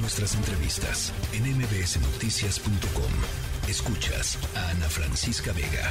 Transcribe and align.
Nuestras 0.00 0.36
entrevistas 0.36 1.12
en 1.34 1.42
mbsnoticias.com. 1.58 3.12
Escuchas 3.68 4.38
a 4.54 4.70
Ana 4.70 4.88
Francisca 4.88 5.52
Vega. 5.52 5.90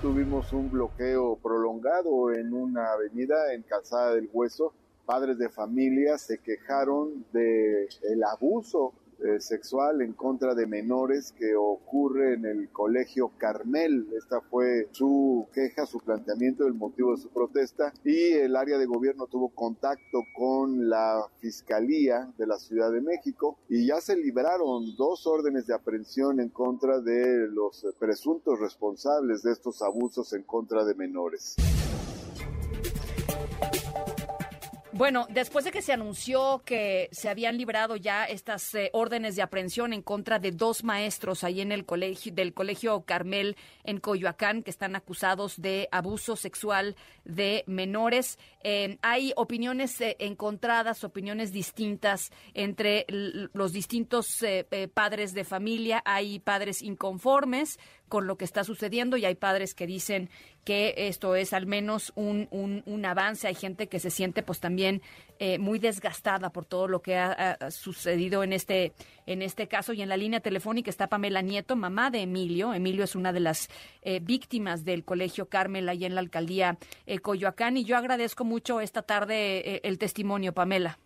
Tuvimos 0.00 0.52
un 0.52 0.70
bloqueo 0.70 1.36
prolongado 1.42 2.30
en 2.32 2.54
una 2.54 2.92
avenida 2.92 3.52
en 3.52 3.62
Calzada 3.62 4.14
del 4.14 4.30
Hueso. 4.32 4.74
Padres 5.06 5.38
de 5.38 5.48
familia 5.48 6.18
se 6.18 6.38
quejaron 6.38 7.26
del 7.32 7.88
el 8.02 8.22
abuso 8.22 8.94
eh, 9.24 9.40
sexual 9.40 10.02
en 10.02 10.12
contra 10.12 10.54
de 10.54 10.66
menores 10.66 11.32
que 11.32 11.56
ocurre 11.56 12.34
en 12.34 12.44
el 12.44 12.68
colegio 12.70 13.32
Carmel. 13.38 14.06
Esta 14.16 14.40
fue 14.42 14.88
su 14.92 15.46
queja, 15.52 15.86
su 15.86 15.98
planteamiento, 15.98 16.66
el 16.66 16.74
motivo 16.74 17.16
de 17.16 17.22
su 17.22 17.30
protesta 17.30 17.92
y 18.04 18.32
el 18.32 18.54
área 18.54 18.76
de 18.76 18.86
gobierno 18.86 19.26
tuvo 19.26 19.48
contacto 19.48 20.24
con 20.36 20.88
la 20.88 21.26
Fiscalía 21.38 22.32
de 22.36 22.46
la 22.46 22.58
Ciudad 22.58 22.92
de 22.92 23.00
México 23.00 23.58
y 23.68 23.86
ya 23.86 24.00
se 24.00 24.16
libraron 24.16 24.94
dos 24.96 25.26
órdenes 25.26 25.66
de 25.66 25.74
aprehensión 25.74 26.40
en 26.40 26.50
contra 26.50 27.00
de 27.00 27.48
los 27.48 27.86
presuntos 27.98 28.60
responsables 28.60 29.42
de 29.42 29.52
estos 29.52 29.80
abusos 29.82 30.32
en 30.34 30.42
contra 30.42 30.84
de 30.84 30.94
menores. 30.94 31.56
Bueno, 34.96 35.26
después 35.28 35.64
de 35.64 35.72
que 35.72 35.82
se 35.82 35.92
anunció 35.92 36.62
que 36.64 37.08
se 37.10 37.28
habían 37.28 37.58
librado 37.58 37.96
ya 37.96 38.26
estas 38.26 38.72
eh, 38.76 38.90
órdenes 38.92 39.34
de 39.34 39.42
aprehensión 39.42 39.92
en 39.92 40.02
contra 40.02 40.38
de 40.38 40.52
dos 40.52 40.84
maestros 40.84 41.42
ahí 41.42 41.60
en 41.60 41.72
el 41.72 41.84
colegio 41.84 42.32
del 42.32 42.54
colegio 42.54 43.00
Carmel 43.00 43.56
en 43.82 43.98
Coyoacán 43.98 44.62
que 44.62 44.70
están 44.70 44.94
acusados 44.94 45.60
de 45.60 45.88
abuso 45.90 46.36
sexual 46.36 46.94
de 47.24 47.64
menores, 47.66 48.38
eh, 48.62 48.98
hay 49.02 49.32
opiniones 49.34 50.00
eh, 50.00 50.14
encontradas, 50.20 51.02
opiniones 51.02 51.50
distintas 51.50 52.30
entre 52.54 53.04
los 53.08 53.72
distintos 53.72 54.44
padres 54.94 55.34
de 55.34 55.42
familia. 55.42 56.02
Hay 56.04 56.38
padres 56.38 56.82
inconformes 56.82 57.80
con 58.08 58.26
lo 58.26 58.36
que 58.36 58.44
está 58.44 58.64
sucediendo 58.64 59.16
y 59.16 59.24
hay 59.24 59.34
padres 59.34 59.74
que 59.74 59.86
dicen 59.86 60.28
que 60.64 60.94
esto 60.96 61.34
es 61.36 61.52
al 61.52 61.66
menos 61.66 62.12
un, 62.14 62.48
un, 62.50 63.04
avance. 63.04 63.46
Hay 63.46 63.54
gente 63.54 63.86
que 63.88 63.98
se 63.98 64.10
siente 64.10 64.42
pues 64.42 64.60
también 64.60 65.02
eh, 65.38 65.58
muy 65.58 65.78
desgastada 65.78 66.50
por 66.50 66.64
todo 66.64 66.88
lo 66.88 67.02
que 67.02 67.16
ha, 67.16 67.58
sucedido 67.70 68.42
en 68.42 68.52
este, 68.52 68.92
en 69.26 69.42
este 69.42 69.68
caso. 69.68 69.92
Y 69.92 70.02
en 70.02 70.08
la 70.08 70.16
línea 70.16 70.40
telefónica 70.40 70.90
está 70.90 71.08
Pamela 71.08 71.42
Nieto, 71.42 71.76
mamá 71.76 72.10
de 72.10 72.22
Emilio. 72.22 72.72
Emilio 72.72 73.04
es 73.04 73.14
una 73.14 73.32
de 73.32 73.40
las 73.40 73.68
eh, 74.02 74.20
víctimas 74.20 74.84
del 74.84 75.04
Colegio 75.04 75.48
Carmel 75.48 75.88
ahí 75.88 76.04
en 76.04 76.14
la 76.14 76.20
alcaldía 76.20 76.78
eh, 77.06 77.18
Coyoacán. 77.18 77.76
Y 77.76 77.84
yo 77.84 77.96
agradezco 77.96 78.44
mucho 78.44 78.80
esta 78.80 79.02
tarde 79.02 79.80
el 79.86 79.98
testimonio, 79.98 80.52
Pamela. 80.52 80.98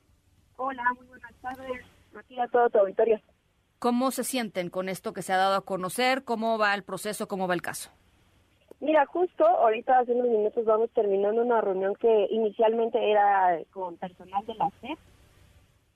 Hola, 0.56 0.84
muy 0.96 1.06
buenas 1.06 1.34
tardes. 1.40 1.84
Aquí 2.16 2.38
a 2.38 2.46
todo 2.48 2.70
tu 2.70 2.78
auditorio. 2.78 3.20
¿Cómo 3.78 4.10
se 4.10 4.24
sienten 4.24 4.70
con 4.70 4.88
esto 4.88 5.12
que 5.12 5.22
se 5.22 5.32
ha 5.32 5.36
dado 5.36 5.54
a 5.54 5.64
conocer? 5.64 6.24
¿Cómo 6.24 6.58
va 6.58 6.74
el 6.74 6.82
proceso? 6.82 7.28
¿Cómo 7.28 7.46
va 7.46 7.54
el 7.54 7.62
caso? 7.62 7.90
Mira, 8.80 9.06
justo 9.06 9.46
ahorita 9.46 10.00
hace 10.00 10.12
unos 10.12 10.28
minutos 10.28 10.64
vamos 10.64 10.90
terminando 10.90 11.42
una 11.42 11.60
reunión 11.60 11.94
que 11.94 12.26
inicialmente 12.30 13.10
era 13.10 13.58
con 13.72 13.96
personal 13.96 14.44
de 14.46 14.54
la 14.54 14.70
SEP. 14.80 14.98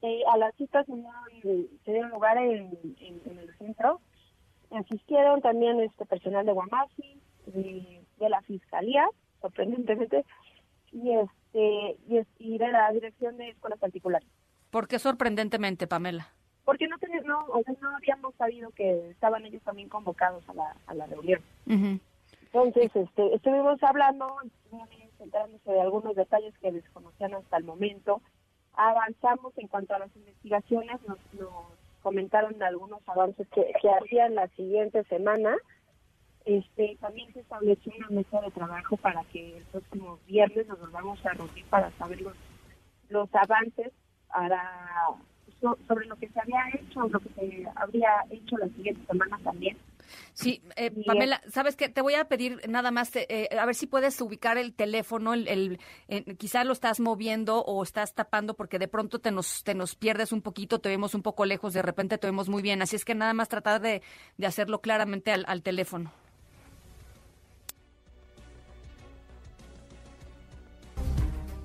Eh, 0.02 0.22
a 0.32 0.36
las 0.36 0.54
citas 0.56 0.84
se, 0.86 1.92
dio 1.92 2.08
lugar 2.08 2.38
en, 2.38 2.76
el 3.00 3.56
centro. 3.58 4.00
Asistieron 4.70 5.40
también 5.42 5.80
este 5.80 6.06
personal 6.06 6.46
de 6.46 6.52
Guamasi, 6.52 7.20
de, 7.46 8.28
la 8.28 8.40
Fiscalía, 8.42 9.06
sorprendentemente, 9.40 10.24
y, 10.92 11.10
este, 11.12 11.96
y, 12.08 12.20
y 12.38 12.58
de 12.58 12.68
la 12.68 12.90
Dirección 12.92 13.36
de 13.36 13.50
Escuelas 13.50 13.78
Particulares. 13.78 14.28
¿Por 14.70 14.88
qué 14.88 14.98
sorprendentemente, 14.98 15.86
Pamela? 15.86 16.28
Porque 16.64 16.86
no, 16.86 16.96
no, 17.24 17.46
o 17.46 17.62
sea, 17.62 17.74
no 17.80 17.96
habíamos 17.96 18.34
sabido 18.36 18.70
que 18.70 19.10
estaban 19.10 19.44
ellos 19.44 19.62
también 19.62 19.88
convocados 19.88 20.48
a 20.48 20.54
la, 20.54 20.76
a 20.86 20.94
la 20.94 21.06
reunión. 21.06 21.40
Entonces, 21.66 22.90
este, 22.94 23.34
estuvimos 23.34 23.82
hablando, 23.82 24.36
centrándose 25.18 25.72
de 25.72 25.80
algunos 25.80 26.14
detalles 26.14 26.56
que 26.58 26.70
desconocían 26.70 27.34
hasta 27.34 27.56
el 27.56 27.64
momento. 27.64 28.20
Avanzamos 28.74 29.56
en 29.58 29.68
cuanto 29.68 29.94
a 29.94 29.98
las 29.98 30.14
investigaciones, 30.16 31.00
nos, 31.08 31.18
nos 31.32 31.66
comentaron 32.02 32.62
algunos 32.62 33.00
avances 33.08 33.46
que, 33.48 33.72
que 33.80 33.90
harían 33.90 34.34
la 34.34 34.48
siguiente 34.48 35.02
semana. 35.04 35.56
Este, 36.44 36.96
también 37.00 37.32
se 37.32 37.40
estableció 37.40 37.92
una 37.96 38.08
mesa 38.08 38.40
de 38.40 38.50
trabajo 38.50 38.96
para 38.96 39.22
que 39.24 39.58
el 39.58 39.64
próximo 39.64 40.18
viernes 40.26 40.66
nos 40.66 40.80
volvamos 40.80 41.24
a 41.24 41.30
reunir 41.30 41.64
para 41.66 41.90
saber 41.92 42.20
los, 42.20 42.34
los 43.08 43.32
avances 43.34 43.92
para 44.28 44.60
sobre 45.88 46.06
lo 46.06 46.16
que 46.16 46.28
se 46.28 46.40
había 46.40 46.60
hecho, 46.74 47.08
lo 47.08 47.20
que 47.20 47.28
se 47.30 47.66
habría 47.76 48.10
hecho 48.30 48.56
la 48.58 48.66
siguiente 48.68 49.04
semana 49.06 49.38
también. 49.42 49.76
Sí, 50.34 50.62
eh, 50.76 50.90
Pamela, 51.06 51.40
¿sabes 51.48 51.76
qué? 51.76 51.88
Te 51.88 52.02
voy 52.02 52.14
a 52.14 52.26
pedir 52.26 52.60
nada 52.68 52.90
más, 52.90 53.14
eh, 53.14 53.48
a 53.58 53.64
ver 53.64 53.74
si 53.74 53.86
puedes 53.86 54.20
ubicar 54.20 54.58
el 54.58 54.74
teléfono, 54.74 55.32
el, 55.32 55.48
el 55.48 55.80
eh, 56.08 56.34
quizá 56.36 56.64
lo 56.64 56.72
estás 56.72 57.00
moviendo 57.00 57.62
o 57.62 57.82
estás 57.82 58.14
tapando 58.14 58.54
porque 58.54 58.78
de 58.78 58.88
pronto 58.88 59.20
te 59.20 59.30
nos, 59.30 59.62
te 59.64 59.74
nos 59.74 59.94
pierdes 59.94 60.32
un 60.32 60.42
poquito, 60.42 60.80
te 60.80 60.88
vemos 60.88 61.14
un 61.14 61.22
poco 61.22 61.44
lejos, 61.46 61.72
de 61.72 61.82
repente 61.82 62.18
te 62.18 62.26
vemos 62.26 62.48
muy 62.48 62.62
bien, 62.62 62.82
así 62.82 62.96
es 62.96 63.04
que 63.04 63.14
nada 63.14 63.32
más 63.32 63.48
tratar 63.48 63.80
de, 63.80 64.02
de 64.36 64.46
hacerlo 64.46 64.80
claramente 64.80 65.32
al, 65.32 65.44
al 65.46 65.62
teléfono. 65.62 66.12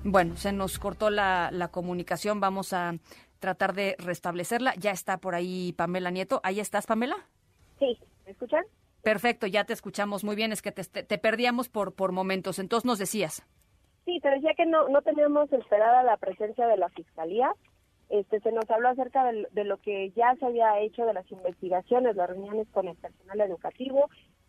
Bueno, 0.04 0.36
se 0.36 0.52
nos 0.52 0.78
cortó 0.78 1.10
la, 1.10 1.50
la 1.52 1.68
comunicación, 1.68 2.40
vamos 2.40 2.72
a 2.72 2.94
tratar 3.38 3.74
de 3.74 3.96
restablecerla. 3.98 4.74
Ya 4.78 4.90
está 4.90 5.18
por 5.18 5.34
ahí 5.34 5.72
Pamela 5.72 6.10
Nieto. 6.10 6.40
¿Ahí 6.42 6.60
estás, 6.60 6.86
Pamela? 6.86 7.16
Sí, 7.78 7.98
¿me 8.24 8.32
escuchan? 8.32 8.64
Perfecto, 9.02 9.46
ya 9.46 9.64
te 9.64 9.72
escuchamos 9.72 10.24
muy 10.24 10.36
bien. 10.36 10.52
Es 10.52 10.62
que 10.62 10.72
te, 10.72 10.84
te 10.84 11.18
perdíamos 11.18 11.68
por, 11.68 11.94
por 11.94 12.12
momentos. 12.12 12.58
Entonces 12.58 12.84
nos 12.84 12.98
decías. 12.98 13.46
Sí, 14.04 14.20
te 14.20 14.30
decía 14.30 14.54
que 14.56 14.66
no, 14.66 14.88
no 14.88 15.02
teníamos 15.02 15.52
esperada 15.52 16.02
la 16.02 16.16
presencia 16.16 16.66
de 16.66 16.76
la 16.76 16.88
Fiscalía. 16.88 17.52
Este, 18.08 18.40
se 18.40 18.52
nos 18.52 18.68
habló 18.70 18.88
acerca 18.88 19.24
de, 19.30 19.46
de, 19.52 19.64
lo 19.64 19.76
que 19.78 20.10
ya 20.16 20.34
se 20.36 20.46
había 20.46 20.80
hecho 20.80 21.04
de 21.04 21.12
las 21.12 21.30
investigaciones, 21.30 22.16
las 22.16 22.30
reuniones 22.30 22.66
con 22.70 22.88
el 22.88 22.96
personal 22.96 23.40
educativo. 23.42 24.08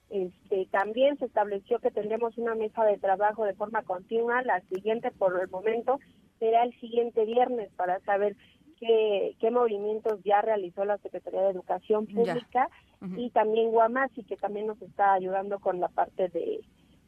Este, 0.09 0.65
también 0.71 1.17
se 1.17 1.25
estableció 1.25 1.79
que 1.79 1.91
tendremos 1.91 2.37
una 2.37 2.55
mesa 2.55 2.83
de 2.83 2.97
trabajo 2.97 3.43
de 3.45 3.53
forma 3.53 3.83
continua. 3.83 4.41
La 4.43 4.61
siguiente, 4.61 5.11
por 5.11 5.39
el 5.39 5.49
momento, 5.49 5.99
será 6.39 6.63
el 6.63 6.73
siguiente 6.79 7.25
viernes 7.25 7.69
para 7.75 7.99
saber 8.01 8.35
qué, 8.79 9.51
movimientos 9.51 10.19
ya 10.23 10.41
realizó 10.41 10.85
la 10.85 10.97
Secretaría 10.99 11.41
de 11.41 11.51
Educación 11.51 12.07
Pública 12.07 12.69
y 13.15 13.29
también 13.31 13.71
Guamasi, 13.71 14.23
que 14.23 14.37
también 14.37 14.67
nos 14.67 14.81
está 14.81 15.13
ayudando 15.13 15.59
con 15.59 15.79
la 15.79 15.87
parte 15.89 16.29
de, 16.29 16.61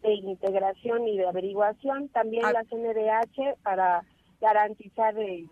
integración 0.04 1.08
y 1.08 1.18
de 1.18 1.28
averiguación. 1.28 2.10
También 2.10 2.46
ah. 2.46 2.54
la 2.54 2.64
CNDH 2.64 3.62
para 3.62 4.04
garantizar 4.40 5.18
el, 5.18 5.50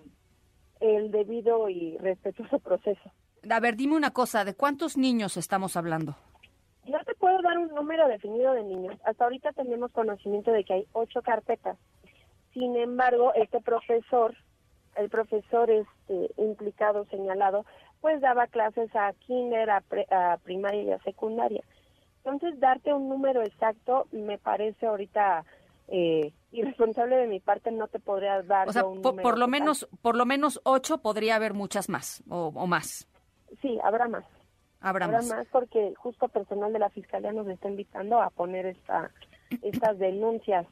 el 0.79 1.11
debido 1.11 1.69
y 1.69 1.97
respetuoso 1.97 2.59
proceso. 2.59 3.11
A 3.49 3.59
ver, 3.59 3.75
dime 3.75 3.95
una 3.95 4.11
cosa, 4.11 4.43
¿de 4.43 4.53
cuántos 4.53 4.97
niños 4.97 5.37
estamos 5.37 5.77
hablando? 5.77 6.15
No 6.85 6.97
te 7.05 7.13
puedo 7.15 7.41
dar 7.41 7.57
un 7.57 7.69
número 7.69 8.07
definido 8.07 8.53
de 8.53 8.63
niños. 8.63 8.95
Hasta 9.05 9.23
ahorita 9.23 9.51
tenemos 9.53 9.91
conocimiento 9.91 10.51
de 10.51 10.63
que 10.63 10.73
hay 10.73 10.87
ocho 10.93 11.21
carpetas. 11.21 11.77
Sin 12.53 12.75
embargo, 12.75 13.31
este 13.35 13.61
profesor 13.61 14.35
el 14.99 15.09
profesor 15.09 15.69
este, 15.71 16.29
implicado, 16.37 17.05
señalado, 17.05 17.65
pues 18.01 18.21
daba 18.21 18.47
clases 18.47 18.93
a 18.95 19.13
kinder, 19.13 19.69
a, 19.69 19.81
primaria 20.43 20.83
y 20.83 20.91
a 20.91 20.99
secundaria. 20.99 21.63
Entonces, 22.23 22.59
darte 22.59 22.93
un 22.93 23.09
número 23.09 23.41
exacto 23.41 24.07
me 24.11 24.37
parece 24.37 24.85
ahorita 24.85 25.45
eh, 25.87 26.33
irresponsable 26.51 27.15
de 27.15 27.27
mi 27.27 27.39
parte, 27.39 27.71
no 27.71 27.87
te 27.87 27.99
podría 27.99 28.41
dar 28.43 28.69
o 28.69 28.73
sea, 28.73 28.83
por, 28.83 29.37
lo 29.37 29.47
menos 29.47 29.87
por 30.01 30.15
lo 30.15 30.25
menos 30.25 30.61
ocho 30.63 30.99
podría 30.99 31.35
haber 31.35 31.53
muchas 31.53 31.89
más 31.89 32.23
o, 32.29 32.51
más. 32.67 33.07
Sí, 33.61 33.79
habrá 33.83 34.07
más. 34.07 34.25
Habrá, 34.81 35.05
habrá 35.05 35.21
más. 35.21 35.47
porque 35.51 35.93
justo 35.97 36.27
personal 36.27 36.71
de 36.71 36.79
la 36.79 36.89
fiscalía 36.89 37.33
nos 37.33 37.47
está 37.47 37.69
invitando 37.69 38.21
a 38.21 38.29
poner 38.29 38.65
esta 38.65 39.11
estas 39.63 39.97
denuncias 39.97 40.67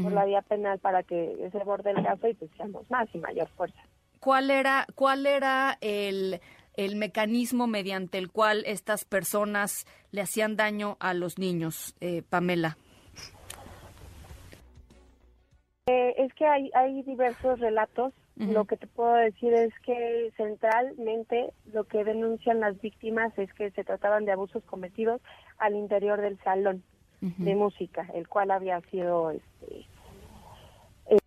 por 0.00 0.12
la 0.12 0.24
vía 0.24 0.42
penal 0.42 0.78
para 0.78 1.02
que 1.02 1.48
se 1.50 1.64
borde 1.64 1.90
el 1.90 2.02
caso 2.02 2.28
y 2.28 2.34
pues 2.34 2.50
seamos 2.56 2.90
más 2.90 3.08
y 3.14 3.18
mayor 3.18 3.48
fuerza. 3.48 3.80
¿Cuál 4.20 4.50
era, 4.50 4.86
cuál 4.94 5.26
era 5.26 5.76
el, 5.80 6.40
el 6.74 6.96
mecanismo 6.96 7.66
mediante 7.66 8.18
el 8.18 8.30
cual 8.30 8.62
estas 8.66 9.04
personas 9.04 9.86
le 10.10 10.22
hacían 10.22 10.56
daño 10.56 10.96
a 11.00 11.12
los 11.12 11.38
niños, 11.38 11.94
eh, 12.00 12.22
Pamela? 12.22 12.78
Eh, 15.86 16.14
es 16.18 16.32
que 16.34 16.46
hay, 16.46 16.70
hay 16.74 17.02
diversos 17.02 17.58
relatos. 17.60 18.14
Lo 18.34 18.64
que 18.64 18.78
te 18.78 18.86
puedo 18.86 19.12
decir 19.12 19.52
es 19.52 19.72
que 19.84 20.32
centralmente 20.36 21.52
lo 21.72 21.84
que 21.84 22.02
denuncian 22.02 22.60
las 22.60 22.80
víctimas 22.80 23.36
es 23.38 23.52
que 23.52 23.70
se 23.72 23.84
trataban 23.84 24.24
de 24.24 24.32
abusos 24.32 24.64
cometidos 24.64 25.20
al 25.58 25.76
interior 25.76 26.20
del 26.20 26.38
salón 26.42 26.82
de 27.22 27.54
música, 27.54 28.08
el 28.14 28.26
cual 28.26 28.50
había 28.50 28.80
sido 28.90 29.30
este, 29.30 29.86
eh, 31.06 31.18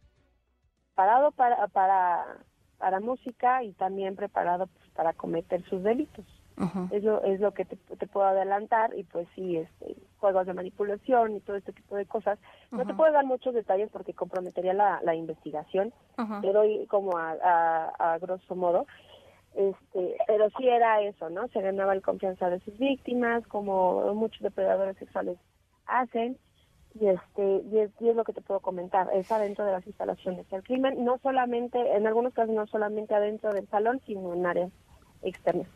parado 0.93 1.31
para, 1.31 1.67
para, 1.67 2.37
para 2.77 2.99
música 2.99 3.63
y 3.63 3.71
también 3.73 4.17
preparado 4.17 4.67
pues, 4.67 4.89
para 4.89 5.13
cometer 5.13 5.63
sus 5.69 5.81
delitos. 5.83 6.25
Eso 6.91 7.21
es 7.23 7.41
lo 7.41 7.53
que 7.53 7.65
te, 7.65 8.07
puedo 8.07 8.27
adelantar 8.27 8.97
y 8.97 9.03
pues 9.03 9.27
sí, 9.35 9.57
este, 9.57 9.97
juegos 10.19 10.45
de 10.45 10.53
manipulación 10.53 11.35
y 11.35 11.41
todo 11.41 11.57
este 11.57 11.73
tipo 11.73 11.97
de 11.97 12.05
cosas. 12.05 12.39
No 12.71 12.85
te 12.85 12.93
puedo 12.93 13.11
dar 13.11 13.25
muchos 13.25 13.53
detalles 13.53 13.89
porque 13.91 14.13
comprometería 14.13 14.73
la, 14.73 15.01
la 15.03 15.15
investigación, 15.15 15.91
te 16.41 16.53
doy 16.53 16.87
como 16.87 17.17
a, 17.17 17.91
a, 17.99 18.17
grosso 18.19 18.55
modo. 18.55 18.85
Este, 19.53 20.15
pero 20.27 20.49
sí 20.57 20.67
era 20.67 21.01
eso, 21.01 21.29
¿no? 21.29 21.49
Se 21.49 21.61
ganaba 21.61 21.93
el 21.93 22.01
confianza 22.01 22.49
de 22.49 22.59
sus 22.61 22.77
víctimas, 22.77 23.45
como 23.47 24.13
muchos 24.13 24.41
depredadores 24.41 24.97
sexuales 24.97 25.37
hacen, 25.87 26.37
y 26.99 27.07
este 27.07 27.61
y 27.71 27.79
es, 27.79 27.91
y 27.99 28.09
es, 28.09 28.15
lo 28.15 28.23
que 28.23 28.33
te 28.33 28.41
puedo 28.41 28.59
comentar 28.61 29.09
es 29.13 29.31
adentro 29.31 29.65
de 29.65 29.73
las 29.73 29.85
instalaciones 29.85 30.45
el 30.51 30.63
crimen 30.63 31.03
no 31.03 31.17
solamente 31.21 31.77
en 31.93 32.07
algunos 32.07 32.33
casos 32.33 32.55
no 32.55 32.65
solamente 32.67 33.13
adentro 33.13 33.53
del 33.53 33.67
salón 33.67 34.01
sino 34.05 34.33
en 34.33 34.45
áreas 34.45 34.71
externas 35.21 35.67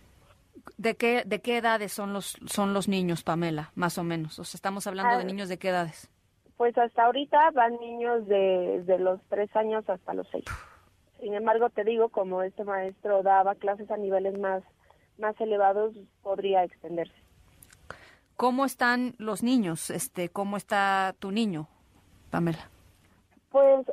¿De 0.77 0.95
qué, 0.95 1.23
¿De 1.25 1.41
qué 1.41 1.57
edades 1.57 1.91
son 1.91 2.13
los, 2.13 2.37
son 2.45 2.73
los 2.73 2.87
niños, 2.87 3.23
Pamela, 3.23 3.71
más 3.75 3.97
o 3.97 4.03
menos? 4.03 4.39
O 4.39 4.43
sea, 4.43 4.57
estamos 4.57 4.87
hablando 4.87 5.15
de 5.17 5.23
ah, 5.23 5.25
niños 5.25 5.49
de 5.49 5.57
qué 5.57 5.69
edades. 5.69 6.09
Pues 6.57 6.77
hasta 6.77 7.05
ahorita 7.05 7.51
van 7.51 7.79
niños 7.79 8.27
de, 8.27 8.83
de 8.85 8.99
los 8.99 9.21
tres 9.29 9.53
años 9.55 9.89
hasta 9.89 10.13
los 10.13 10.27
seis. 10.31 10.45
Sin 11.21 11.33
embargo, 11.33 11.69
te 11.69 11.83
digo, 11.83 12.09
como 12.09 12.43
este 12.43 12.63
maestro 12.63 13.23
daba 13.23 13.55
clases 13.55 13.89
a 13.91 13.97
niveles 13.97 14.37
más, 14.39 14.63
más 15.17 15.39
elevados, 15.39 15.93
podría 16.21 16.63
extenderse. 16.63 17.15
¿Cómo 18.39 18.63
están 18.63 19.15
los 19.17 19.43
niños? 19.43 19.89
Este, 19.89 20.29
¿Cómo 20.29 20.55
está 20.55 21.13
tu 21.19 21.29
niño, 21.29 21.67
Pamela? 22.31 22.69
Pues 23.51 23.85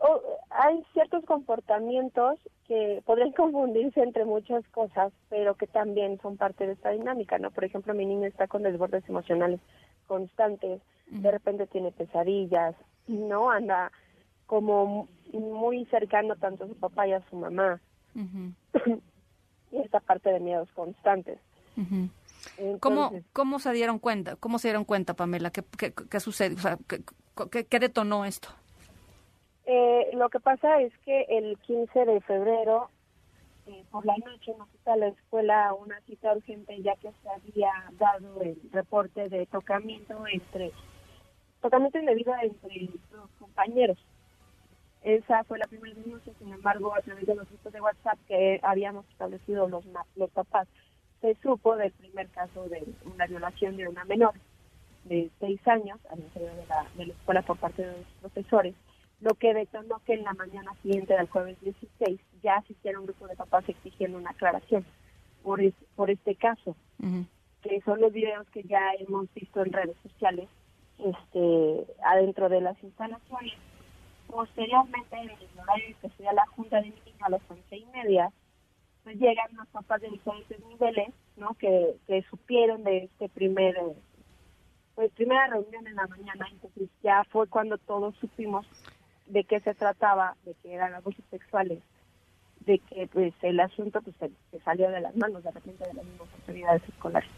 hay 0.51 0.85
ciertos 0.93 1.25
comportamientos 1.25 2.39
que 2.69 3.03
podrían 3.05 3.33
confundirse 3.37 4.01
entre 4.01 4.25
muchas 4.25 4.63
cosas, 4.69 5.13
pero 5.31 5.57
que 5.57 5.67
también 5.67 6.21
son 6.23 6.37
parte 6.37 6.65
de 6.65 6.75
esta 6.75 6.91
dinámica, 6.91 7.41
¿no? 7.41 7.51
Por 7.51 7.65
ejemplo, 7.65 7.93
mi 7.93 8.07
niño 8.07 8.29
está 8.29 8.47
con 8.47 8.63
desbordes 8.63 9.03
emocionales 9.09 9.59
constantes, 10.07 10.81
de 11.09 11.31
repente 11.33 11.67
tiene 11.67 11.91
pesadillas, 11.91 12.77
¿no? 13.09 13.51
Anda 13.51 13.91
como 14.47 15.09
muy 15.33 15.87
cercano 15.87 16.37
tanto 16.37 16.67
a 16.67 16.69
su 16.69 16.77
papá 16.77 17.09
y 17.09 17.15
a 17.15 17.29
su 17.31 17.35
mamá. 17.35 17.81
y 18.15 19.79
esta 19.79 19.99
parte 19.99 20.31
de 20.31 20.39
miedos 20.39 20.71
constantes. 20.71 21.41
¿Cómo, 22.81 23.13
¿Cómo 23.33 23.59
se 23.59 23.73
dieron 23.73 23.99
cuenta? 23.99 24.37
¿Cómo 24.37 24.59
se 24.59 24.69
dieron 24.69 24.85
cuenta, 24.85 25.15
Pamela? 25.15 25.51
¿Qué, 25.51 25.63
qué, 25.79 25.93
qué 25.93 26.21
sucede? 26.21 26.55
O 26.55 26.59
sea, 26.59 26.79
¿qué, 27.51 27.65
qué 27.65 27.79
detonó 27.79 28.25
esto? 28.25 28.49
Eh, 29.67 30.11
lo 30.15 30.29
que 30.29 30.39
pasa 30.39 30.81
es 30.81 30.97
que 30.99 31.27
el 31.29 31.59
15 31.59 32.05
de 32.05 32.21
febrero, 32.21 32.89
eh, 33.67 33.83
por 33.91 34.07
la 34.07 34.17
noche, 34.19 34.55
nos 34.57 34.71
cita 34.71 34.93
a 34.93 34.97
la 34.97 35.09
escuela 35.09 35.75
una 35.75 36.01
cita 36.03 36.33
urgente 36.33 36.81
ya 36.83 36.95
que 36.97 37.11
se 37.11 37.29
había 37.29 37.73
dado 37.99 38.41
el 38.43 38.57
reporte 38.73 39.29
de 39.29 39.45
tocamiento 39.47 40.25
entre 40.29 40.73
tocamiento 41.61 41.99
indebido 41.99 42.33
entre 42.41 42.91
los 43.11 43.29
compañeros. 43.41 43.99
Esa 45.03 45.43
fue 45.45 45.59
la 45.59 45.67
primera 45.67 45.95
denuncia, 45.95 46.33
sin 46.39 46.53
embargo, 46.53 46.95
a 46.95 47.01
través 47.01 47.27
de 47.27 47.35
los 47.35 47.49
grupos 47.49 47.73
de 47.73 47.81
WhatsApp 47.81 48.19
que 48.29 48.61
habíamos 48.63 49.09
establecido 49.11 49.69
los, 49.69 49.85
los 50.15 50.31
papás, 50.31 50.69
se 51.27 51.35
supo 51.43 51.75
del 51.77 51.91
primer 51.91 52.29
caso 52.29 52.69
de 52.69 52.87
una 53.05 53.27
violación 53.27 53.77
de 53.77 53.89
una 53.89 54.05
menor 54.05 54.35
de 55.05 55.29
seis 55.41 55.61
años 55.67 55.99
al 56.11 56.21
interior 56.21 56.55
de 56.55 56.67
la, 56.67 56.87
de 56.97 57.07
la 57.07 57.13
escuela 57.13 57.43
por 57.43 57.57
parte 57.59 57.83
de 57.83 57.93
los 57.93 58.07
profesores 58.21 58.75
lo 59.21 59.35
que 59.35 59.55
detonó 59.55 60.01
que 60.05 60.15
en 60.15 60.25
la 60.25 60.35
mañana 60.35 60.73
siguiente 60.83 61.15
del 61.15 61.29
jueves 61.29 61.59
16 61.63 62.21
ya 62.43 62.57
asistiera 62.57 63.01
un 63.01 63.07
grupo 63.07 63.27
de 63.27 63.35
papás 63.35 63.69
exigiendo 63.69 64.19
una 64.19 64.31
aclaración 64.31 64.85
por, 65.43 65.61
por 65.95 66.11
este 66.11 66.35
caso, 66.35 66.77
que 67.63 67.81
son 67.83 68.01
los 68.01 68.13
videos 68.13 68.47
que 68.51 68.63
ya 68.65 68.93
hemos 68.99 69.33
visto 69.35 69.65
en 69.65 69.73
redes 69.73 69.97
sociales 70.03 70.49
este 70.99 71.87
adentro 72.05 72.49
de 72.49 72.61
las 72.61 72.83
instalaciones. 72.83 73.55
Posteriormente, 74.27 75.17
en 75.17 75.31
el 75.31 75.61
horario 75.61 75.97
que 76.01 76.09
sería 76.11 76.33
la 76.33 76.47
junta 76.49 76.77
de 76.77 76.91
niños 76.91 77.17
a 77.21 77.31
las 77.31 77.41
once 77.49 77.77
y 77.77 77.87
media, 77.87 78.33
llegan 79.19 79.49
los 79.57 79.67
papás 79.69 80.01
de 80.01 80.11
diferentes 80.11 80.59
niveles, 80.67 81.09
¿no? 81.37 81.55
Que, 81.55 81.97
que 82.07 82.23
supieron 82.31 82.85
de 82.85 83.05
este 83.05 83.29
primer, 83.29 83.77
pues 84.95 85.11
primera 85.13 85.47
reunión 85.49 85.87
en 85.87 85.97
la 85.97 86.07
mañana, 86.07 86.47
entonces 86.51 86.89
ya 87.03 87.25
fue 87.31 87.47
cuando 87.49 87.79
todos 87.79 88.15
supimos 88.17 88.67
de 89.27 89.45
qué 89.45 89.61
se 89.61 89.75
trataba, 89.75 90.37
de 90.45 90.55
que 90.63 90.75
eran 90.75 90.95
abusos 90.95 91.25
sexuales, 91.31 91.83
de 92.61 92.79
que 92.79 93.07
pues 93.09 93.35
el 93.43 93.61
asunto 93.61 94.01
pues 94.03 94.17
se, 94.19 94.61
salió 94.61 94.91
de 94.91 95.01
las 95.01 95.17
manos 95.17 95.43
de 95.43 95.51
repente 95.51 95.85
de 95.87 95.95
las 95.95 96.05
mismas 96.05 96.29
autoridades 96.35 96.83
escolares. 96.89 97.31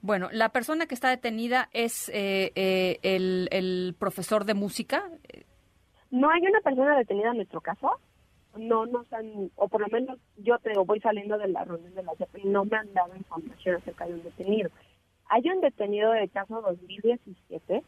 Bueno, 0.00 0.28
la 0.30 0.50
persona 0.50 0.86
que 0.86 0.94
está 0.94 1.08
detenida 1.10 1.68
es 1.72 2.08
eh, 2.10 2.52
eh, 2.54 2.98
el, 3.02 3.48
el, 3.50 3.96
profesor 3.98 4.44
de 4.44 4.54
música. 4.54 5.10
No 6.10 6.30
hay 6.30 6.40
una 6.42 6.60
persona 6.60 6.96
detenida 6.96 7.30
en 7.30 7.36
nuestro 7.36 7.60
caso. 7.60 7.98
No 8.58 8.86
nos 8.86 9.10
han, 9.12 9.50
o 9.56 9.68
por 9.68 9.80
lo 9.80 9.88
menos 9.88 10.18
yo 10.36 10.58
te 10.58 10.72
voy 10.78 11.00
saliendo 11.00 11.38
de 11.38 11.48
la 11.48 11.64
reunión 11.64 11.94
de 11.94 12.02
la 12.02 12.14
CEP 12.16 12.38
y 12.38 12.48
no 12.48 12.64
me 12.64 12.76
han 12.76 12.92
dado 12.92 13.14
información 13.16 13.76
acerca 13.76 14.06
de 14.06 14.14
un 14.14 14.22
detenido. 14.22 14.70
Hay 15.28 15.48
un 15.48 15.60
detenido 15.60 16.12
del 16.12 16.30
caso 16.30 16.60
2017 16.60 17.82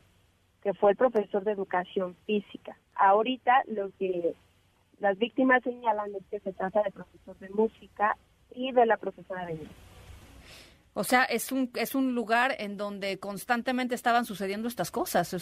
que 0.63 0.75
fue 0.75 0.91
el 0.91 0.97
profesor 0.97 1.43
de 1.45 1.53
educación 1.53 2.17
física. 2.27 2.77
Ahorita 2.95 3.63
lo 3.67 3.91
que 3.99 4.35
las 5.01 5.19
víctimas 5.19 5.63
señalan 5.63 6.15
es 6.15 6.23
que 6.31 6.41
se 6.41 6.53
trata 6.53 6.83
de 6.83 6.91
profesor 6.91 7.39
de 7.39 7.49
música 7.51 8.17
y 8.55 8.73
de 8.73 8.87
la 8.87 8.97
profesora 8.97 9.47
de 9.47 9.53
inglés. 9.53 9.71
O 10.93 11.05
sea, 11.05 11.25
es 11.25 11.53
un 11.53 11.71
es 11.77 11.95
un 11.95 12.15
lugar 12.15 12.55
en 12.59 12.77
donde 12.77 13.19
constantemente 13.19 13.95
estaban 13.95 14.25
sucediendo 14.25 14.69
estas 14.69 14.91
cosas. 14.91 15.33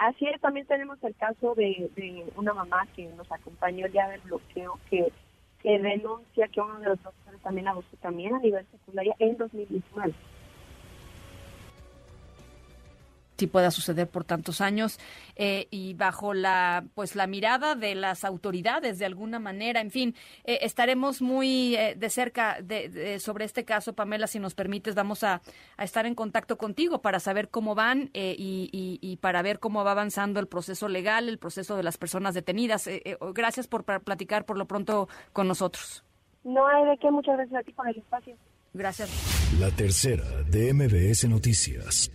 Así 0.00 0.24
es, 0.24 0.40
también 0.40 0.66
tenemos 0.66 0.96
el 1.04 1.14
caso 1.14 1.54
de, 1.54 1.90
una 2.34 2.54
mamá 2.54 2.88
que 2.96 3.04
nos 3.18 3.30
acompañó 3.30 3.86
ya 3.88 4.08
del 4.08 4.22
bloqueo 4.22 4.78
que, 4.88 5.12
denuncia 5.62 6.48
que 6.48 6.58
uno 6.58 6.80
de 6.80 6.86
los 6.86 6.98
profesores 7.00 7.42
también 7.42 7.68
abusó 7.68 7.94
también 8.00 8.34
a 8.34 8.38
nivel 8.38 8.66
secundaria 8.72 9.14
en 9.18 9.36
2019 9.36 10.14
si 13.40 13.46
pueda 13.46 13.70
suceder 13.70 14.06
por 14.06 14.24
tantos 14.24 14.60
años 14.60 15.00
eh, 15.34 15.66
y 15.70 15.94
bajo 15.94 16.34
la 16.34 16.84
pues 16.94 17.16
la 17.16 17.26
mirada 17.26 17.74
de 17.74 17.94
las 17.94 18.24
autoridades 18.24 18.98
de 18.98 19.06
alguna 19.06 19.38
manera 19.38 19.80
en 19.80 19.90
fin 19.90 20.14
eh, 20.44 20.58
estaremos 20.60 21.22
muy 21.22 21.74
eh, 21.74 21.94
de 21.96 22.10
cerca 22.10 22.58
de, 22.60 23.18
sobre 23.18 23.46
este 23.46 23.64
caso 23.64 23.94
Pamela 23.94 24.26
si 24.26 24.38
nos 24.38 24.54
permites 24.54 24.94
vamos 24.94 25.24
a, 25.24 25.40
estar 25.78 26.04
en 26.04 26.14
contacto 26.14 26.58
contigo 26.58 27.00
para 27.00 27.18
saber 27.18 27.48
cómo 27.48 27.74
van 27.74 28.10
y, 28.12 28.68
y, 29.00 29.16
para 29.16 29.40
ver 29.40 29.58
cómo 29.58 29.82
va 29.82 29.92
avanzando 29.92 30.38
el 30.38 30.46
proceso 30.46 30.88
legal 30.88 31.28
el 31.30 31.38
proceso 31.38 31.76
de 31.76 31.82
las 31.82 31.96
personas 31.96 32.34
detenidas. 32.34 32.88
Gracias 33.34 33.66
por 33.66 33.84
platicar 33.84 34.44
por 34.44 34.58
lo 34.58 34.66
pronto 34.66 35.08
con 35.32 35.48
nosotros. 35.48 36.04
No 36.44 36.66
hay 36.66 36.84
de 36.86 36.98
qué. 36.98 37.10
Muchas 37.10 37.36
gracias 37.36 37.60
a 37.60 37.64
ti 37.64 37.72
por 37.72 37.88
el 37.88 37.96
espacio. 37.96 38.36
Gracias. 38.74 39.10
La 39.58 39.70
tercera 39.70 40.24
de 40.50 40.72
MBS 40.72 41.28
Noticias 41.28 42.10